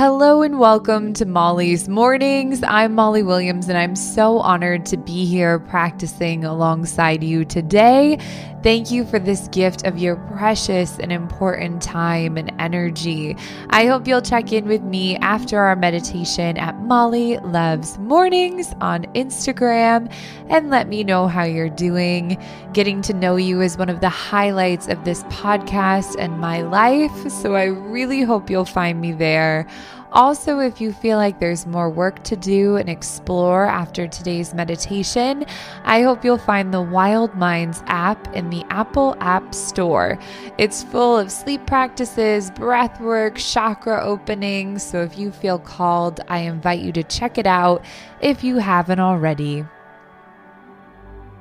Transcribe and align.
Hello 0.00 0.40
and 0.40 0.58
welcome 0.58 1.12
to 1.12 1.26
Molly's 1.26 1.86
Mornings. 1.86 2.62
I'm 2.62 2.94
Molly 2.94 3.22
Williams 3.22 3.68
and 3.68 3.76
I'm 3.76 3.94
so 3.94 4.38
honored 4.38 4.86
to 4.86 4.96
be 4.96 5.26
here 5.26 5.58
practicing 5.58 6.42
alongside 6.42 7.22
you 7.22 7.44
today. 7.44 8.16
Thank 8.62 8.90
you 8.90 9.06
for 9.06 9.18
this 9.18 9.48
gift 9.48 9.86
of 9.86 9.98
your 9.98 10.16
precious 10.16 10.98
and 10.98 11.10
important 11.10 11.80
time 11.80 12.36
and 12.36 12.52
energy. 12.58 13.36
I 13.70 13.86
hope 13.86 14.06
you'll 14.06 14.20
check 14.20 14.52
in 14.52 14.68
with 14.68 14.82
me 14.82 15.16
after 15.16 15.58
our 15.58 15.76
meditation 15.76 16.58
at 16.58 16.78
Molly 16.80 17.38
Loves 17.38 17.98
Mornings 17.98 18.74
on 18.82 19.04
Instagram 19.14 20.12
and 20.48 20.68
let 20.68 20.88
me 20.88 21.04
know 21.04 21.26
how 21.26 21.44
you're 21.44 21.70
doing. 21.70 22.42
Getting 22.74 23.00
to 23.02 23.14
know 23.14 23.36
you 23.36 23.62
is 23.62 23.78
one 23.78 23.88
of 23.88 24.00
the 24.00 24.10
highlights 24.10 24.88
of 24.88 25.04
this 25.04 25.22
podcast 25.24 26.16
and 26.18 26.38
my 26.38 26.60
life, 26.60 27.30
so 27.30 27.54
I 27.54 27.64
really 27.64 28.22
hope 28.22 28.50
you'll 28.50 28.66
find 28.66 29.00
me 29.00 29.12
there. 29.12 29.66
Also, 30.12 30.58
if 30.58 30.80
you 30.80 30.92
feel 30.92 31.18
like 31.18 31.38
there's 31.38 31.66
more 31.66 31.88
work 31.88 32.24
to 32.24 32.34
do 32.34 32.76
and 32.76 32.88
explore 32.88 33.64
after 33.64 34.08
today's 34.08 34.52
meditation, 34.52 35.44
I 35.84 36.02
hope 36.02 36.24
you'll 36.24 36.36
find 36.36 36.74
the 36.74 36.82
Wild 36.82 37.34
Minds 37.36 37.84
app 37.86 38.34
in 38.34 38.50
the 38.50 38.64
Apple 38.70 39.16
App 39.20 39.54
Store. 39.54 40.18
It's 40.58 40.82
full 40.82 41.16
of 41.16 41.30
sleep 41.30 41.64
practices, 41.64 42.50
breath 42.50 43.00
work, 43.00 43.36
chakra 43.36 44.02
openings. 44.02 44.82
So 44.82 45.00
if 45.02 45.16
you 45.16 45.30
feel 45.30 45.60
called, 45.60 46.20
I 46.28 46.38
invite 46.40 46.80
you 46.80 46.90
to 46.92 47.04
check 47.04 47.38
it 47.38 47.46
out 47.46 47.84
if 48.20 48.42
you 48.42 48.56
haven't 48.56 49.00
already. 49.00 49.64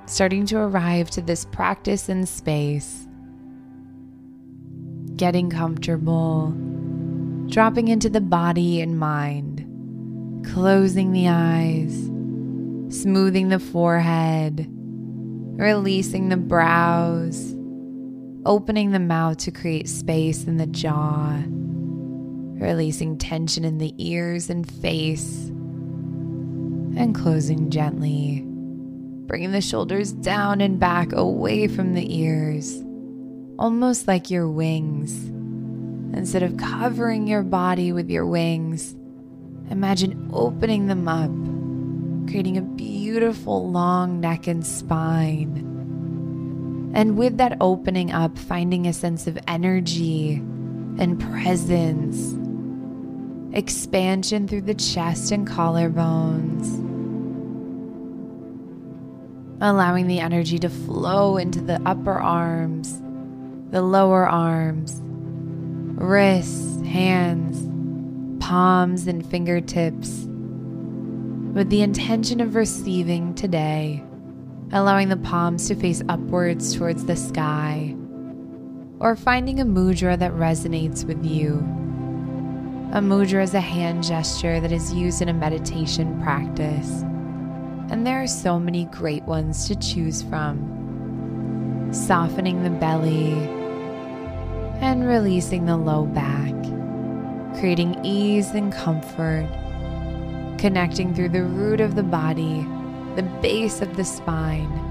Starting 0.05 0.45
to 0.47 0.57
arrive 0.59 1.09
to 1.11 1.21
this 1.21 1.45
practice 1.45 2.07
in 2.07 2.25
space, 2.25 3.07
getting 5.15 5.49
comfortable 5.49 6.53
dropping 7.49 7.87
into 7.87 8.09
the 8.09 8.21
body 8.21 8.79
and 8.79 8.99
mind, 8.99 9.65
closing 10.53 11.11
the 11.11 11.27
eyes, 11.27 11.93
smoothing 12.95 13.49
the 13.49 13.57
forehead, 13.57 14.67
releasing 14.69 16.29
the 16.29 16.37
brows, 16.37 17.55
opening 18.45 18.91
the 18.91 18.99
mouth 18.99 19.37
to 19.37 19.49
create 19.51 19.89
space 19.89 20.45
in 20.45 20.57
the 20.57 20.67
jaw, 20.67 21.41
releasing 22.63 23.17
tension 23.17 23.65
in 23.65 23.79
the 23.79 23.95
ears 23.97 24.51
and 24.51 24.71
face, 24.71 25.47
and 26.97 27.15
closing 27.15 27.71
gently, 27.71 28.43
bringing 29.25 29.51
the 29.51 29.61
shoulders 29.61 30.11
down 30.11 30.61
and 30.61 30.79
back 30.79 31.11
away 31.13 31.67
from 31.67 31.95
the 31.95 32.15
ears, 32.15 32.83
almost 33.57 34.07
like 34.07 34.29
your 34.29 34.47
wings 34.47 35.31
Instead 36.13 36.43
of 36.43 36.57
covering 36.57 37.27
your 37.27 37.43
body 37.43 37.91
with 37.91 38.09
your 38.09 38.25
wings, 38.25 38.95
imagine 39.69 40.29
opening 40.33 40.87
them 40.87 41.07
up, 41.07 41.29
creating 42.29 42.57
a 42.57 42.61
beautiful 42.61 43.69
long 43.69 44.19
neck 44.19 44.47
and 44.47 44.65
spine. 44.65 45.65
And 46.93 47.15
with 47.15 47.37
that 47.37 47.57
opening 47.61 48.11
up, 48.11 48.37
finding 48.37 48.87
a 48.87 48.93
sense 48.93 49.27
of 49.27 49.37
energy 49.47 50.35
and 50.97 51.19
presence, 51.19 52.35
expansion 53.55 54.47
through 54.47 54.61
the 54.61 54.73
chest 54.73 55.31
and 55.31 55.47
collarbones, 55.47 56.67
allowing 59.61 60.07
the 60.07 60.19
energy 60.19 60.57
to 60.57 60.69
flow 60.69 61.37
into 61.37 61.61
the 61.61 61.79
upper 61.85 62.19
arms, 62.19 62.99
the 63.69 63.83
lower 63.83 64.27
arms 64.27 65.01
wrists, 65.99 66.81
hands, 66.83 67.67
palms, 68.41 69.05
and 69.05 69.25
fingertips 69.25 70.25
with 71.53 71.69
the 71.69 71.81
intention 71.81 72.39
of 72.39 72.55
receiving 72.55 73.35
today, 73.35 74.01
allowing 74.71 75.09
the 75.09 75.17
palms 75.17 75.67
to 75.67 75.75
face 75.75 76.01
upwards 76.07 76.73
towards 76.73 77.05
the 77.05 77.17
sky, 77.17 77.93
or 78.99 79.15
finding 79.15 79.59
a 79.59 79.65
mudra 79.65 80.17
that 80.17 80.31
resonates 80.33 81.03
with 81.03 81.23
you. 81.25 81.55
A 82.93 83.01
mudra 83.01 83.43
is 83.43 83.53
a 83.53 83.59
hand 83.59 84.03
gesture 84.03 84.61
that 84.61 84.71
is 84.71 84.93
used 84.93 85.21
in 85.21 85.27
a 85.27 85.33
meditation 85.33 86.21
practice, 86.21 87.01
and 87.91 88.07
there 88.07 88.23
are 88.23 88.27
so 88.27 88.57
many 88.57 88.85
great 88.85 89.23
ones 89.23 89.67
to 89.67 89.75
choose 89.75 90.21
from. 90.21 91.89
Softening 91.91 92.63
the 92.63 92.69
belly 92.69 93.58
and 94.81 95.07
releasing 95.07 95.65
the 95.65 95.75
low 95.75 96.05
back, 96.05 96.53
creating 97.59 98.03
ease 98.03 98.51
and 98.51 98.71
comfort, 98.71 99.47
connecting 100.57 101.13
through 101.13 101.29
the 101.29 101.43
root 101.43 101.81
of 101.81 101.95
the 101.95 102.03
body, 102.03 102.65
the 103.15 103.23
base 103.41 103.81
of 103.81 103.97
the 103.97 104.05
spine. 104.05 104.85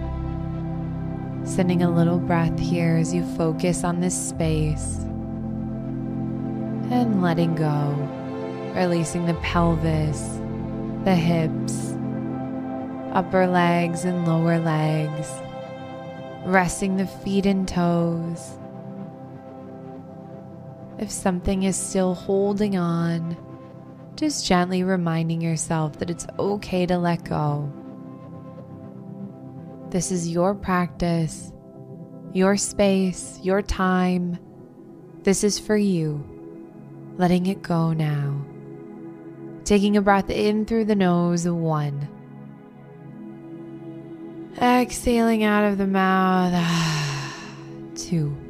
Sending 1.44 1.82
a 1.82 1.91
little 1.91 2.19
breath 2.19 2.59
here 2.59 2.97
as 2.97 3.15
you 3.15 3.25
focus 3.37 3.82
on 3.82 4.00
this 4.00 4.15
space 4.15 4.98
and 6.91 7.22
letting 7.22 7.54
go, 7.54 7.94
releasing 8.75 9.25
the 9.25 9.34
pelvis, 9.34 10.38
the 11.04 11.15
hips, 11.15 11.94
upper 13.15 13.47
legs 13.47 14.04
and 14.04 14.27
lower 14.27 14.59
legs, 14.59 15.31
resting 16.44 16.98
the 16.98 17.06
feet 17.06 17.47
and 17.47 17.66
toes 17.66 18.59
if 20.98 21.10
something 21.10 21.62
is 21.62 21.76
still 21.76 22.14
holding 22.14 22.76
on, 22.76 23.36
just 24.16 24.44
gently 24.44 24.82
reminding 24.82 25.41
yourself 25.41 25.98
that 25.98 26.10
it's 26.10 26.26
okay 26.38 26.86
to 26.86 26.98
let 26.98 27.25
go. 27.25 27.72
This 29.91 30.10
is 30.10 30.28
your 30.28 30.54
practice, 30.54 31.53
your 32.32 32.56
space, 32.56 33.38
your 33.42 33.62
time. 33.62 34.38
This 35.22 35.44
is 35.44 35.59
for 35.59 35.76
you. 35.76 36.25
Letting 37.16 37.47
it 37.47 37.62
go 37.62 37.92
now. 37.92 38.44
Taking 39.65 39.97
a 39.97 40.03
breath 40.03 40.30
in 40.30 40.66
through 40.66 40.86
the 40.86 40.97
nose, 40.97 41.48
one. 41.48 42.09
Exhaling 44.60 45.44
out 45.44 45.65
of 45.65 45.78
the 45.78 45.86
mouth, 45.86 46.53
two. 47.94 48.47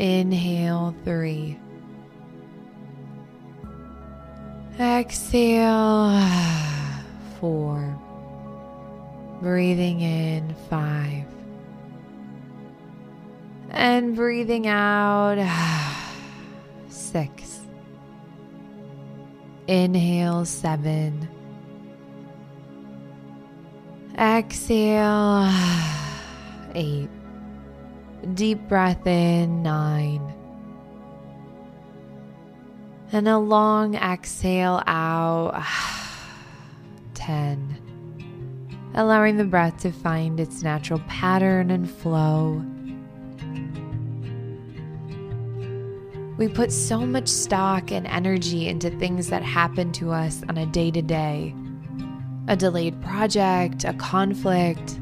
Inhale 0.00 0.94
three. 1.04 1.58
Exhale 4.78 6.26
four. 7.38 7.98
Breathing 9.42 10.00
in 10.00 10.54
five. 10.70 11.26
And 13.68 14.16
breathing 14.16 14.68
out 14.68 15.36
six. 16.88 17.60
Inhale 19.66 20.46
seven. 20.46 21.28
Exhale 24.16 25.46
eight. 26.74 27.10
Deep 28.34 28.68
breath 28.68 29.06
in, 29.06 29.62
nine. 29.62 30.20
And 33.12 33.26
a 33.26 33.38
long 33.38 33.94
exhale 33.94 34.82
out, 34.86 35.64
10. 37.14 37.76
Allowing 38.94 39.36
the 39.36 39.44
breath 39.44 39.78
to 39.78 39.90
find 39.90 40.38
its 40.38 40.62
natural 40.62 41.00
pattern 41.08 41.70
and 41.70 41.90
flow. 41.90 42.64
We 46.36 46.48
put 46.48 46.72
so 46.72 47.00
much 47.00 47.28
stock 47.28 47.90
and 47.90 48.06
energy 48.06 48.68
into 48.68 48.90
things 48.90 49.28
that 49.28 49.42
happen 49.42 49.92
to 49.92 50.12
us 50.12 50.42
on 50.48 50.58
a 50.58 50.66
day 50.66 50.90
to 50.90 51.02
day 51.02 51.54
a 52.48 52.56
delayed 52.56 53.00
project, 53.00 53.84
a 53.84 53.92
conflict, 53.94 54.99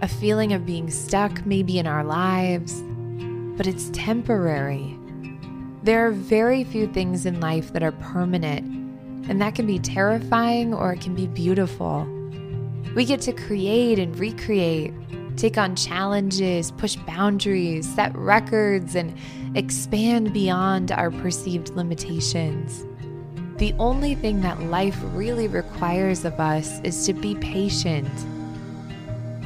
a 0.00 0.08
feeling 0.08 0.52
of 0.52 0.64
being 0.64 0.90
stuck 0.90 1.44
maybe 1.44 1.78
in 1.78 1.86
our 1.86 2.04
lives, 2.04 2.82
but 3.56 3.66
it's 3.66 3.90
temporary. 3.92 4.96
There 5.82 6.06
are 6.06 6.12
very 6.12 6.62
few 6.64 6.86
things 6.86 7.26
in 7.26 7.40
life 7.40 7.72
that 7.72 7.82
are 7.82 7.92
permanent, 7.92 8.64
and 9.28 9.40
that 9.40 9.56
can 9.56 9.66
be 9.66 9.78
terrifying 9.78 10.72
or 10.72 10.92
it 10.92 11.00
can 11.00 11.14
be 11.14 11.26
beautiful. 11.26 12.06
We 12.94 13.04
get 13.04 13.20
to 13.22 13.32
create 13.32 13.98
and 13.98 14.16
recreate, 14.16 14.94
take 15.36 15.58
on 15.58 15.74
challenges, 15.74 16.70
push 16.70 16.94
boundaries, 16.96 17.92
set 17.92 18.14
records, 18.16 18.94
and 18.94 19.16
expand 19.56 20.32
beyond 20.32 20.92
our 20.92 21.10
perceived 21.10 21.70
limitations. 21.70 22.86
The 23.56 23.74
only 23.80 24.14
thing 24.14 24.40
that 24.42 24.62
life 24.62 24.98
really 25.02 25.48
requires 25.48 26.24
of 26.24 26.38
us 26.38 26.80
is 26.84 27.04
to 27.06 27.12
be 27.12 27.34
patient 27.34 28.08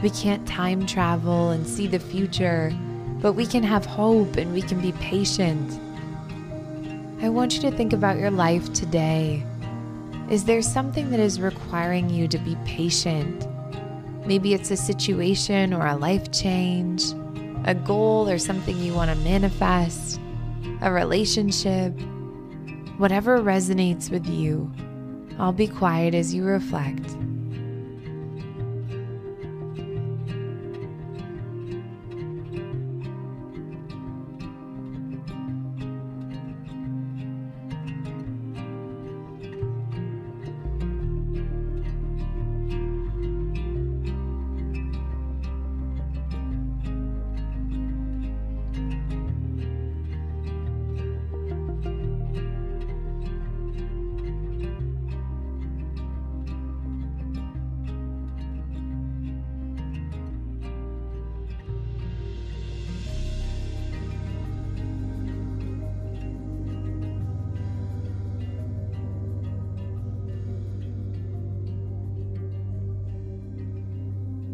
we 0.02 0.10
can't 0.10 0.46
time 0.48 0.84
travel 0.84 1.50
and 1.50 1.66
see 1.66 1.86
the 1.86 1.98
future, 1.98 2.76
but 3.20 3.34
we 3.34 3.46
can 3.46 3.62
have 3.62 3.86
hope 3.86 4.36
and 4.36 4.52
we 4.52 4.60
can 4.60 4.80
be 4.80 4.92
patient. 4.92 5.80
I 7.22 7.28
want 7.28 7.54
you 7.54 7.60
to 7.62 7.70
think 7.70 7.92
about 7.92 8.18
your 8.18 8.32
life 8.32 8.72
today. 8.72 9.46
Is 10.28 10.44
there 10.44 10.60
something 10.60 11.10
that 11.10 11.20
is 11.20 11.40
requiring 11.40 12.10
you 12.10 12.26
to 12.26 12.38
be 12.38 12.56
patient? 12.64 13.46
Maybe 14.26 14.54
it's 14.54 14.72
a 14.72 14.76
situation 14.76 15.72
or 15.72 15.86
a 15.86 15.96
life 15.96 16.32
change, 16.32 17.12
a 17.64 17.74
goal 17.74 18.28
or 18.28 18.38
something 18.38 18.76
you 18.78 18.94
want 18.94 19.10
to 19.10 19.16
manifest, 19.18 20.20
a 20.80 20.90
relationship. 20.90 21.92
Whatever 22.98 23.38
resonates 23.38 24.10
with 24.10 24.26
you, 24.26 24.68
I'll 25.38 25.52
be 25.52 25.68
quiet 25.68 26.12
as 26.14 26.34
you 26.34 26.44
reflect. 26.44 27.16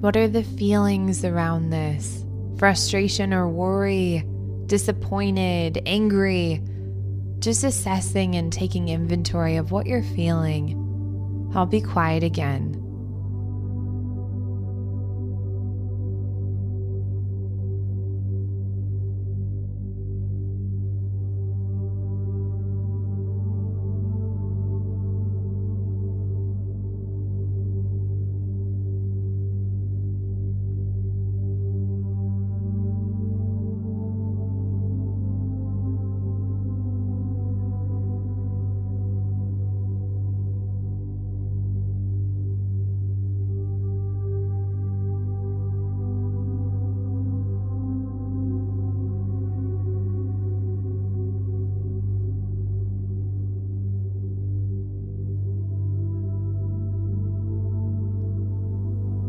What 0.08 0.16
are 0.16 0.26
the 0.26 0.43
feelings 0.43 1.22
around 1.22 1.69
this? 1.69 2.25
Frustration 2.56 3.34
or 3.34 3.46
worry? 3.46 4.25
Disappointed? 4.64 5.82
Angry? 5.84 6.62
Just 7.40 7.62
assessing 7.62 8.34
and 8.34 8.50
taking 8.50 8.88
inventory 8.88 9.56
of 9.56 9.70
what 9.70 9.84
you're 9.84 10.02
feeling. 10.02 11.52
I'll 11.55 11.66
be 11.66 11.82
quiet 11.82 12.22
again. 12.22 12.88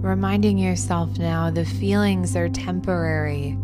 Reminding 0.10 0.58
yourself 0.58 1.20
now 1.20 1.52
the 1.52 1.64
feelings 1.64 2.36
are 2.36 2.50
temporary. 2.50 3.56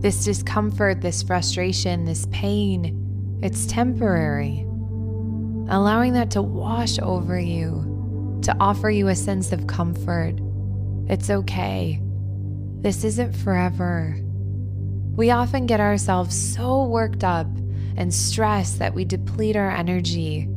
This 0.00 0.24
discomfort, 0.24 1.02
this 1.02 1.22
frustration, 1.22 2.06
this 2.06 2.26
pain, 2.32 3.38
it's 3.42 3.66
temporary. 3.66 4.66
Allowing 5.68 6.14
that 6.14 6.30
to 6.32 6.42
wash 6.42 6.98
over 7.00 7.38
you, 7.38 8.40
to 8.42 8.56
offer 8.58 8.88
you 8.88 9.08
a 9.08 9.14
sense 9.14 9.52
of 9.52 9.66
comfort. 9.66 10.40
It's 11.08 11.28
okay. 11.28 12.00
This 12.80 13.04
isn't 13.04 13.36
forever. 13.36 14.18
We 15.16 15.30
often 15.30 15.66
get 15.66 15.80
ourselves 15.80 16.34
so 16.34 16.84
worked 16.84 17.24
up 17.24 17.46
and 17.96 18.12
stressed 18.12 18.78
that 18.78 18.94
we 18.94 19.04
deplete 19.04 19.54
our 19.54 19.70
energy 19.70 20.48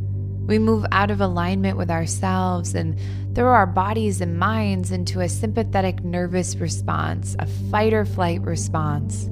we 0.46 0.60
move 0.60 0.86
out 0.92 1.10
of 1.10 1.22
alignment 1.22 1.78
with 1.78 1.90
ourselves 1.90 2.76
and 2.76 2.98
throw 3.36 3.52
our 3.52 3.66
bodies 3.66 4.22
and 4.22 4.38
minds 4.38 4.92
into 4.92 5.22
a 5.22 5.30
sympathetic 5.30 6.04
nervous 6.04 6.56
response, 6.56 7.36
a 7.40 7.48
fight 7.72 7.94
or 7.94 8.06
flight 8.06 8.42
response. 8.42 9.28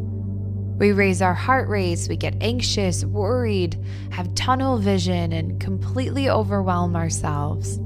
We 0.80 0.92
raise 0.92 1.21
our 1.21 1.33
heart 1.33 1.69
rates, 1.69 2.09
we 2.09 2.18
get 2.18 2.42
anxious, 2.42 3.06
worried, 3.06 3.77
have 4.12 4.33
tunnel 4.33 4.77
vision, 4.77 5.31
and 5.31 5.59
completely 5.59 6.30
overwhelm 6.30 6.95
ourselves. 6.95 7.80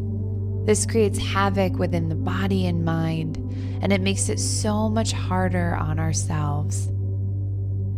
This 0.65 0.85
creates 0.85 1.19
havoc 1.19 1.77
within 1.77 2.09
the 2.09 2.15
body 2.15 2.65
and 2.65 2.85
mind, 2.85 3.37
and 3.81 3.91
it 3.91 4.01
makes 4.01 4.29
it 4.29 4.39
so 4.39 4.89
much 4.89 5.11
harder 5.11 5.75
on 5.75 5.99
ourselves 5.99 6.89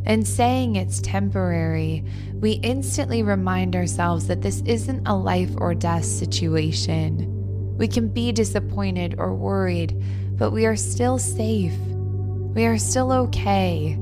and 0.08 0.26
saying 0.26 0.78
it's 0.78 1.02
temporary, 1.02 2.02
we 2.36 2.54
instantly 2.64 3.24
remind 3.24 3.76
ourselves 3.76 4.28
that 4.28 4.42
this 4.42 4.62
isn't 4.62 5.06
a 5.06 5.14
life 5.14 5.52
or 5.58 5.76
death 5.76 6.06
situation. 6.06 7.37
We 7.78 7.88
can 7.88 8.08
be 8.10 8.32
disappointed 8.32 9.16
or 9.18 9.36
worried, 9.36 10.04
but 10.38 10.52
we 10.52 10.66
are 10.66 10.76
still 10.76 11.20
safe. 11.20 11.78
We 11.78 12.66
are 12.66 12.78
still 12.78 13.12
okay. 13.12 14.00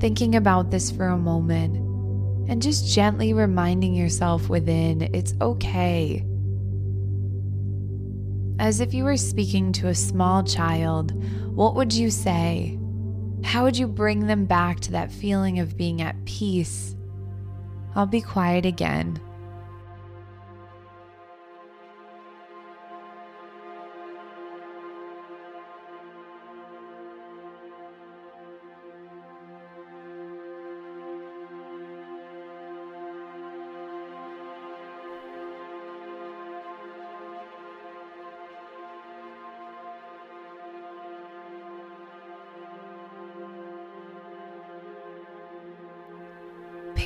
Thinking 0.00 0.34
about 0.34 0.70
this 0.70 0.90
for 0.90 1.06
a 1.06 1.16
moment 1.16 1.76
and 2.48 2.62
just 2.62 2.92
gently 2.92 3.32
reminding 3.32 3.94
yourself 3.94 4.48
within 4.48 5.02
it's 5.14 5.34
okay. 5.40 6.24
As 8.58 8.80
if 8.80 8.92
you 8.92 9.04
were 9.04 9.16
speaking 9.16 9.70
to 9.72 9.88
a 9.88 9.94
small 9.94 10.42
child, 10.42 11.12
what 11.54 11.74
would 11.76 11.92
you 11.92 12.10
say? 12.10 12.78
How 13.44 13.62
would 13.64 13.76
you 13.76 13.86
bring 13.86 14.26
them 14.26 14.46
back 14.46 14.80
to 14.80 14.92
that 14.92 15.12
feeling 15.12 15.60
of 15.60 15.76
being 15.76 16.02
at 16.02 16.24
peace? 16.24 16.96
I'll 17.94 18.06
be 18.06 18.20
quiet 18.20 18.66
again. 18.66 19.20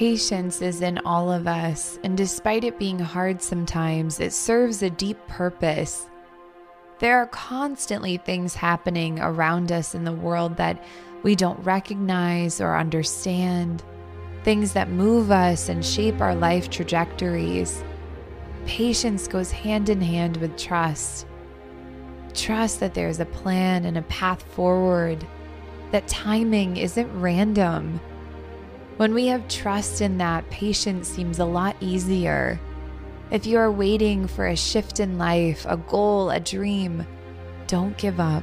Patience 0.02 0.60
is 0.62 0.82
in 0.82 0.98
all 1.04 1.30
of 1.30 1.46
us, 1.46 2.00
and 2.02 2.16
despite 2.16 2.64
it 2.64 2.76
being 2.76 2.98
hard 2.98 3.40
sometimes, 3.40 4.18
it 4.18 4.32
serves 4.32 4.82
a 4.82 4.90
deep 4.90 5.16
purpose. 5.28 6.08
There 6.98 7.18
are 7.18 7.28
constantly 7.28 8.16
things 8.16 8.52
happening 8.56 9.20
around 9.20 9.70
us 9.70 9.94
in 9.94 10.02
the 10.02 10.10
world 10.10 10.56
that 10.56 10.82
we 11.22 11.36
don't 11.36 11.64
recognize 11.64 12.60
or 12.60 12.76
understand, 12.76 13.84
things 14.42 14.72
that 14.72 14.90
move 14.90 15.30
us 15.30 15.68
and 15.68 15.86
shape 15.86 16.20
our 16.20 16.34
life 16.34 16.68
trajectories. 16.68 17.84
Patience 18.66 19.28
goes 19.28 19.52
hand 19.52 19.88
in 19.88 20.00
hand 20.00 20.36
with 20.38 20.56
trust. 20.56 21.28
Trust 22.34 22.80
that 22.80 22.94
there's 22.94 23.20
a 23.20 23.26
plan 23.26 23.84
and 23.84 23.96
a 23.96 24.02
path 24.02 24.42
forward, 24.42 25.24
that 25.92 26.08
timing 26.08 26.76
isn't 26.76 27.20
random 27.20 28.00
when 28.98 29.14
we 29.14 29.26
have 29.26 29.48
trust 29.48 30.00
in 30.00 30.18
that, 30.18 30.48
patience 30.50 31.08
seems 31.08 31.38
a 31.38 31.44
lot 31.44 31.76
easier. 31.80 32.60
If 33.30 33.46
you 33.46 33.56
are 33.58 33.72
waiting 33.72 34.26
for 34.26 34.46
a 34.46 34.56
shift 34.56 35.00
in 35.00 35.16
life, 35.16 35.64
a 35.66 35.78
goal, 35.78 36.30
a 36.30 36.38
dream, 36.38 37.06
don't 37.66 37.96
give 37.96 38.20
up. 38.20 38.42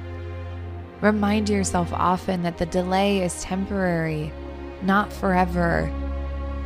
Remind 1.01 1.49
yourself 1.49 1.93
often 1.93 2.41
that 2.43 2.57
the 2.57 2.65
delay 2.65 3.21
is 3.21 3.43
temporary, 3.43 4.33
not 4.81 5.13
forever, 5.13 5.91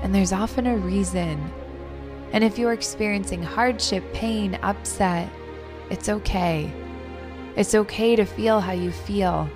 and 0.01 0.15
there's 0.15 0.31
often 0.31 0.67
a 0.67 0.77
reason. 0.77 1.51
And 2.31 2.43
if 2.43 2.57
you're 2.57 2.73
experiencing 2.73 3.43
hardship, 3.43 4.03
pain, 4.13 4.57
upset, 4.63 5.29
it's 5.89 6.07
okay. 6.07 6.71
It's 7.57 7.75
okay 7.75 8.15
to 8.15 8.25
feel 8.25 8.61
how 8.61 8.71
you 8.71 8.91
feel. 8.91 9.47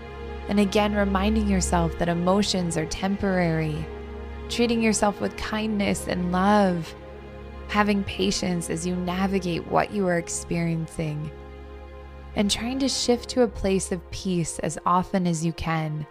And 0.50 0.60
again, 0.60 0.94
reminding 0.94 1.48
yourself 1.48 1.98
that 1.98 2.10
emotions 2.10 2.78
are 2.78 2.86
temporary 2.86 3.86
treating 4.50 4.82
yourself 4.82 5.20
with 5.22 5.36
kindness 5.38 6.08
and 6.08 6.32
love, 6.32 6.94
having 7.68 8.04
patience 8.04 8.70
as 8.70 8.86
you 8.86 8.96
navigate 8.96 9.68
what 9.68 9.92
you 9.92 10.08
are 10.08 10.18
experiencing, 10.18 11.30
and 12.36 12.50
trying 12.50 12.80
to 12.80 12.88
shift 12.88 13.30
to 13.30 13.42
a 13.42 13.48
place 13.48 13.92
of 13.92 14.12
peace 14.12 14.60
as 14.60 14.78
often 14.86 15.28
as 15.28 15.46
you 15.46 15.54
can. 15.54 16.06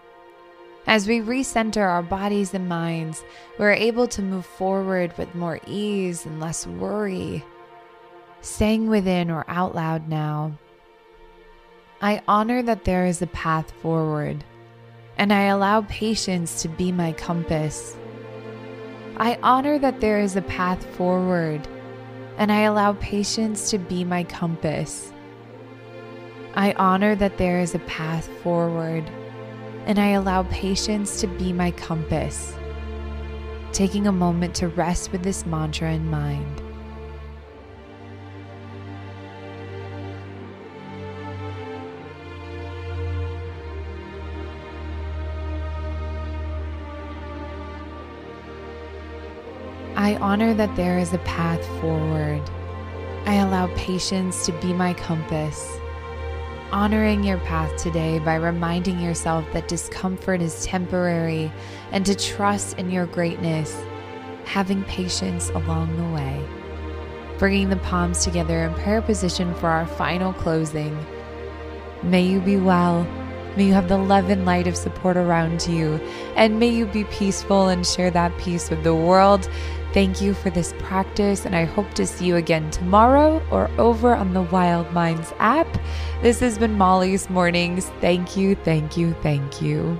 As 0.86 1.08
we 1.08 1.20
recenter 1.20 1.82
our 1.82 2.02
bodies 2.02 2.54
and 2.54 2.68
minds, 2.68 3.24
we're 3.58 3.72
able 3.72 4.06
to 4.08 4.22
move 4.22 4.46
forward 4.46 5.16
with 5.18 5.34
more 5.34 5.58
ease 5.66 6.26
and 6.26 6.38
less 6.38 6.66
worry. 6.66 7.44
Saying 8.40 8.88
within 8.88 9.30
or 9.30 9.44
out 9.48 9.74
loud 9.74 10.08
now, 10.08 10.52
I 12.00 12.22
honor 12.28 12.62
that 12.62 12.84
there 12.84 13.06
is 13.06 13.22
a 13.22 13.26
path 13.28 13.72
forward, 13.82 14.44
and 15.16 15.32
I 15.32 15.44
allow 15.44 15.80
patience 15.82 16.62
to 16.62 16.68
be 16.68 16.92
my 16.92 17.12
compass. 17.12 17.96
I 19.18 19.38
honor 19.42 19.78
that 19.78 20.00
there 20.00 20.20
is 20.20 20.36
a 20.36 20.42
path 20.42 20.84
forward, 20.94 21.66
and 22.36 22.52
I 22.52 22.62
allow 22.62 22.92
patience 22.94 23.70
to 23.70 23.78
be 23.78 24.04
my 24.04 24.24
compass. 24.24 25.10
I 26.54 26.74
honor 26.74 27.14
that 27.16 27.38
there 27.38 27.60
is 27.60 27.74
a 27.74 27.78
path 27.80 28.28
forward, 28.42 29.04
and 29.86 29.98
I 29.98 30.08
allow 30.08 30.42
patience 30.44 31.18
to 31.22 31.28
be 31.28 31.54
my 31.54 31.70
compass. 31.70 32.54
Taking 33.72 34.06
a 34.06 34.12
moment 34.12 34.54
to 34.56 34.68
rest 34.68 35.12
with 35.12 35.22
this 35.22 35.46
mantra 35.46 35.92
in 35.92 36.10
mind. 36.10 36.62
I 50.06 50.14
honor 50.18 50.54
that 50.54 50.76
there 50.76 51.00
is 51.00 51.12
a 51.12 51.18
path 51.18 51.66
forward. 51.80 52.40
I 53.24 53.34
allow 53.34 53.66
patience 53.74 54.46
to 54.46 54.52
be 54.60 54.72
my 54.72 54.94
compass. 54.94 55.80
Honoring 56.70 57.24
your 57.24 57.38
path 57.38 57.74
today 57.76 58.20
by 58.20 58.36
reminding 58.36 59.00
yourself 59.00 59.44
that 59.52 59.66
discomfort 59.66 60.40
is 60.40 60.64
temporary 60.64 61.50
and 61.90 62.06
to 62.06 62.14
trust 62.14 62.78
in 62.78 62.88
your 62.88 63.06
greatness, 63.06 63.82
having 64.44 64.84
patience 64.84 65.48
along 65.48 65.96
the 65.96 66.14
way. 66.14 66.40
Bringing 67.40 67.68
the 67.68 67.76
palms 67.78 68.22
together 68.22 68.62
in 68.62 68.74
prayer 68.74 69.02
position 69.02 69.56
for 69.56 69.66
our 69.66 69.88
final 69.88 70.32
closing. 70.34 70.96
May 72.04 72.22
you 72.22 72.38
be 72.38 72.58
well. 72.58 73.04
May 73.56 73.66
you 73.66 73.72
have 73.72 73.88
the 73.88 73.98
love 73.98 74.30
and 74.30 74.44
light 74.44 74.66
of 74.66 74.76
support 74.76 75.16
around 75.16 75.66
you. 75.66 75.96
And 76.36 76.60
may 76.60 76.68
you 76.68 76.86
be 76.86 77.04
peaceful 77.04 77.68
and 77.68 77.86
share 77.86 78.10
that 78.10 78.36
peace 78.38 78.70
with 78.70 78.84
the 78.84 78.94
world 78.94 79.48
Thank 79.96 80.20
you 80.20 80.34
for 80.34 80.50
this 80.50 80.74
practice, 80.78 81.46
and 81.46 81.56
I 81.56 81.64
hope 81.64 81.94
to 81.94 82.06
see 82.06 82.26
you 82.26 82.36
again 82.36 82.70
tomorrow 82.70 83.42
or 83.50 83.70
over 83.78 84.14
on 84.14 84.34
the 84.34 84.42
Wild 84.42 84.92
Minds 84.92 85.32
app. 85.38 85.66
This 86.20 86.38
has 86.40 86.58
been 86.58 86.76
Molly's 86.76 87.30
Mornings. 87.30 87.90
Thank 88.02 88.36
you, 88.36 88.56
thank 88.56 88.98
you, 88.98 89.14
thank 89.22 89.62
you. 89.62 89.98